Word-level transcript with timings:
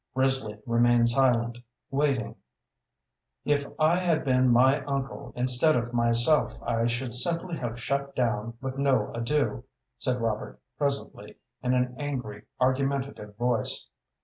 Risley 0.15 0.57
remained 0.65 1.09
silent, 1.09 1.59
waiting. 1.91 2.35
"If 3.45 3.67
I 3.77 3.97
had 3.99 4.25
been 4.25 4.49
my 4.49 4.83
uncle 4.85 5.31
instead 5.35 5.75
of 5.75 5.93
myself 5.93 6.57
I 6.63 6.87
should 6.87 7.13
simply 7.13 7.55
have 7.59 7.79
shut 7.79 8.15
down 8.15 8.57
with 8.61 8.79
no 8.79 9.13
ado," 9.13 9.63
said 9.99 10.19
Robert, 10.19 10.59
presently, 10.75 11.35
in 11.61 11.75
an 11.75 11.95
angry, 11.99 12.45
argumentative 12.59 13.37
voice. 13.37 13.89